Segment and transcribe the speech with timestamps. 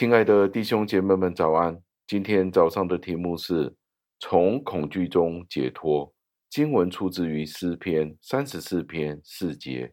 [0.00, 1.78] 亲爱的弟兄姐妹们，早安！
[2.06, 3.76] 今天早上的题目是
[4.18, 6.10] 从恐惧中解脱。
[6.48, 9.92] 经文出自于诗篇三十四篇四节，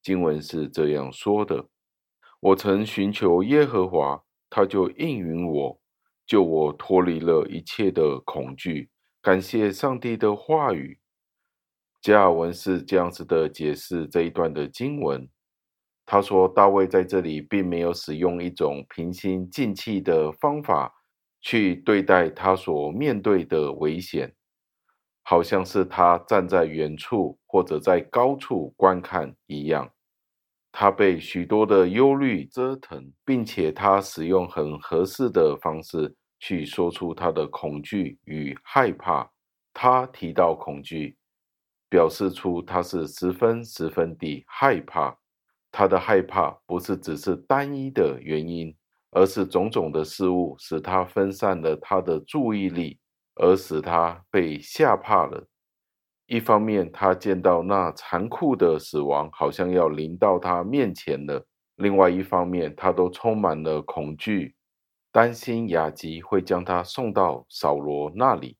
[0.00, 1.68] 经文是这样说的
[2.38, 5.80] ：“我曾寻求耶和华，他就应允我，
[6.24, 8.88] 救我脱离了一切的恐惧。”
[9.20, 11.00] 感谢上帝的话语。
[12.00, 15.28] 加尔文是这样子的解释这一段的经文。
[16.10, 20.90] 他说，大卫在这里并没有使用一种平心静气的方法
[21.42, 24.34] 去对待他所面对的危险。
[25.22, 29.90] 好像是他站在远处或者在高处观看一样，
[30.72, 39.30] 他被许多的忧虑折腾，并且他使用很合适的方式去说出他的恐惧与害怕。
[39.74, 41.18] 他提到恐惧，
[41.90, 45.14] 表示出他是十分十分的害怕。
[45.78, 48.74] 他的害怕不是只是单一的原因，
[49.12, 52.98] 而是种种的事物使他分散了他的注意力。
[53.40, 55.46] 而使他被吓怕了。
[56.26, 64.56] 一方面，他见到那残酷的死亡好像要临到他面前了；另外一方面，他都充满了恐惧，
[65.12, 68.56] 担心雅吉会将他送到扫罗那里，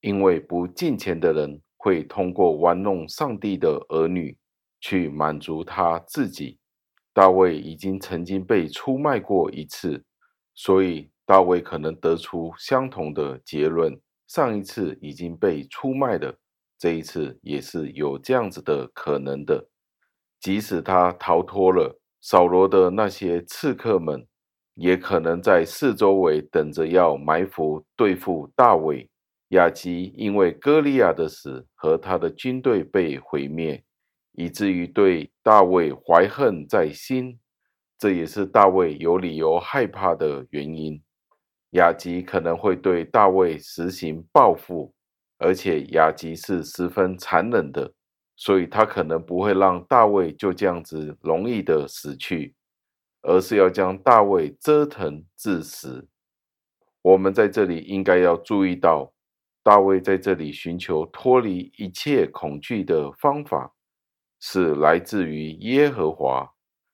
[0.00, 4.34] 因为不敬虔的人会通过玩弄上帝的儿女
[4.84, 6.58] 去满足他自己。
[7.14, 10.04] 大卫已经曾经被出卖过一次，
[10.54, 13.98] 所以大卫可能得出相同的结论。
[14.26, 16.36] 上一次已经被出卖了，
[16.78, 19.66] 这一次也是有这样子的可能的。
[20.38, 24.26] 即使他逃脱了，扫罗的那些刺客们
[24.74, 29.08] 也可能在四周围等着要埋伏对付大卫。
[29.48, 33.82] 亚基因为歌利亚的死和他的军队被毁灭，
[34.34, 37.40] 以至于对大卫怀恨在心，
[37.98, 41.02] 这也是大卫有理由害怕的原因。
[41.70, 44.94] 亚吉可能会对大卫实行报复，
[45.38, 47.92] 而且亚吉是十分残忍的，
[48.36, 52.54] 所以他可能不会让大卫就这样子容易的死去，
[53.22, 56.08] 而是要将大卫折腾致死。
[57.02, 59.12] 我们在这里应该要注意到，
[59.62, 63.74] 大卫在这里寻求脱离一切恐惧的方法，
[64.46, 66.46] 是来自于耶和华。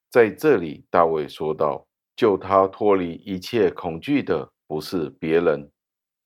[0.09, 1.85] 在这里，大卫说道
[2.15, 5.69] ：“救他脱离一切恐惧的。”不是别人，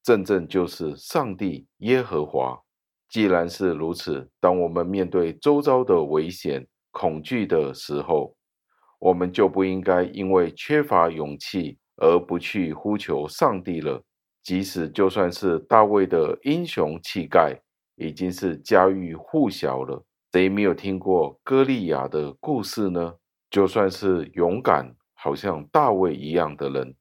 [0.02, 2.60] 正正就是上帝耶和华。
[3.08, 8.36] 既然是如此，当我们面对周遭的危险、恐惧的时候，
[8.98, 14.04] 我们就不应该因为缺乏勇气而不去呼求上帝了。
[14.42, 17.58] 即使就算是大卫的英雄气概
[17.96, 23.14] 已经是家喻户晓了，谁没有听过歌利亚的故事呢？
[23.48, 26.92] 就算是勇敢，好像大卫一样的人。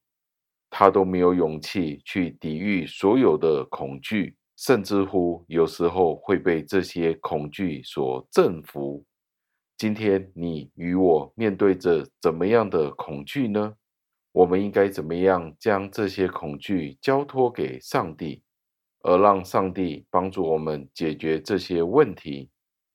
[0.70, 9.04] 他都没有勇气去抵御所有的恐惧，甚至乎有时候会被这些恐惧所征服。
[9.76, 13.74] 今天你与我面对着怎么样的恐惧呢？
[14.30, 18.44] 我们应该怎么样将这些恐惧交托给上帝，
[19.00, 22.48] 而让上帝帮助我们解决这些问题？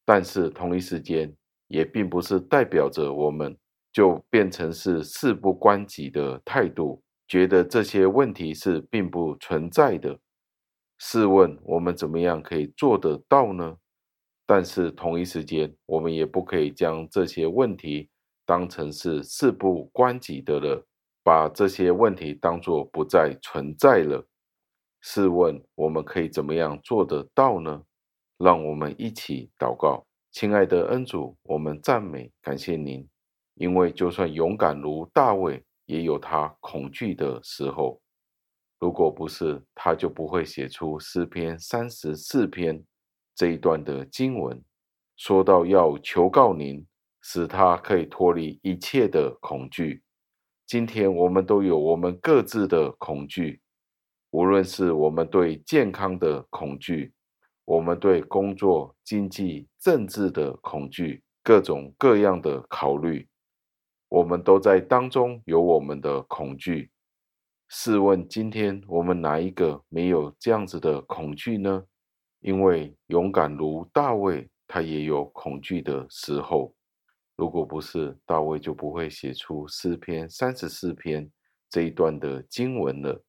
[0.10, 1.32] 但是同一时间，
[1.68, 3.56] 也并不是代表着我们
[3.94, 7.00] 就变成是事不关己的态度。
[7.28, 10.18] 觉得这些问题是并不存在的，
[10.98, 13.78] 试问我们怎么样可以做得到呢？
[14.48, 18.10] 但是同一时间，我们也不可以将这些问题
[18.48, 20.84] 当成是事不关己的了，
[21.24, 24.26] 把这些问题当作不再存在了。
[25.02, 27.84] 试问我们可以怎么样做得到呢？
[28.40, 30.02] 让我们一起祷告，
[30.40, 33.06] 亲爱的恩主，我们赞美感谢您，
[33.56, 35.62] 因为就算勇敢如大卫。
[35.86, 38.02] 也有他恐惧的时候，
[38.80, 42.82] 如果不是，他就不会写出诗篇三十四篇
[43.36, 44.64] 这一段的经文，
[45.18, 46.88] 说到要求告您，
[47.22, 50.02] 使他可以脱离一切的恐惧。
[50.66, 53.60] 今天我们都有我们各自的恐惧，
[54.30, 57.12] 无论是我们对健康的恐惧，
[57.70, 63.28] 我们对工作、经济、政治的恐惧，各种各样的考虑。
[64.08, 66.90] 我们都在当中有我们的恐惧。
[67.68, 71.86] 试问，今天我们哪一个没有这样子的恐惧呢？
[72.40, 76.74] 因为勇敢如大卫，他也有恐惧的时候。
[77.36, 81.30] 如果不是，大卫就不会写出诗篇三十四篇
[81.70, 83.24] 这一段的经文了。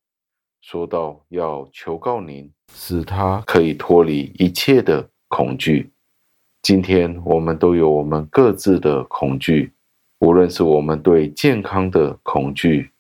[0.60, 5.90] 说到要求告您，使他可以脱离一切的恐惧。
[6.62, 9.72] 今天我们都有我们各自的恐惧。
[10.18, 12.90] 无论是我们对健康的恐惧，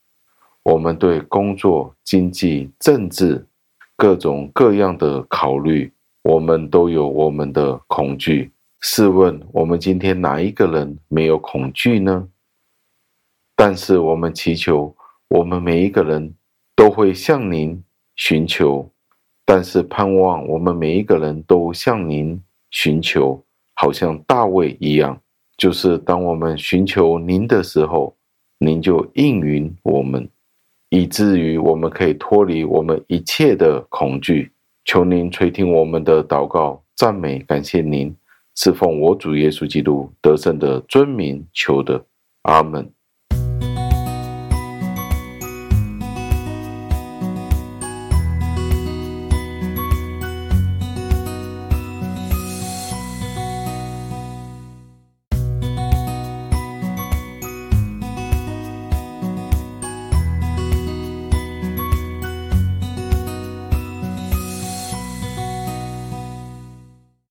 [0.62, 3.46] 我们对工作、经济、政治
[3.94, 5.92] 各种各样的考虑，
[6.22, 8.50] 我们都有我们的恐惧。
[8.80, 12.26] 试问，我们今天哪一个人没有恐惧呢？
[13.54, 14.96] 但是我们祈求，
[15.28, 16.34] 我们每一个人
[16.80, 17.78] 都会向您
[18.16, 18.90] 寻求，
[19.44, 23.44] 但是盼望我们每一个人都向您寻求，
[23.74, 25.20] 好像大卫一样，
[25.58, 28.16] 就是当我们寻求您的时候，
[28.56, 30.26] 您就应允我们。
[30.88, 34.50] 以至于我们可以脱离我们一切的恐惧，
[34.86, 38.16] 求您垂听我们的祷告、赞美、感谢您，
[38.54, 42.02] 是奉我主耶稣基督得胜的尊名求的，
[42.44, 42.90] 阿门。